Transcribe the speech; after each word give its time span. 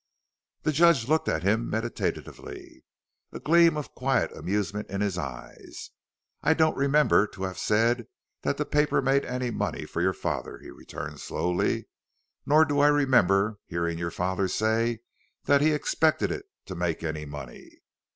The 0.63 0.71
judge 0.71 1.07
looked 1.07 1.29
at 1.29 1.43
him 1.43 1.69
meditatively, 1.69 2.83
a 3.31 3.39
gleam 3.39 3.77
of 3.77 3.93
quiet 3.93 4.35
amusement 4.35 4.89
in 4.89 4.99
his 4.99 5.15
eyes. 5.15 5.91
"I 6.41 6.55
don't 6.55 6.75
remember 6.75 7.27
to 7.27 7.43
have 7.43 7.59
said 7.59 8.07
that 8.41 8.57
the 8.57 8.65
paper 8.65 8.99
made 8.99 9.25
any 9.25 9.51
money 9.51 9.85
for 9.85 10.01
your 10.01 10.13
father," 10.13 10.57
he 10.57 10.71
returned 10.71 11.19
slowly; 11.19 11.85
"nor 12.47 12.65
do 12.65 12.79
I 12.79 12.87
remember 12.87 13.59
hearing 13.67 13.99
your 13.99 14.09
father 14.09 14.47
say 14.47 15.01
that 15.43 15.61
he 15.61 15.71
expected 15.71 16.31
it 16.31 16.47
to 16.65 16.73
make 16.73 17.03
any 17.03 17.25
money. 17.25 17.83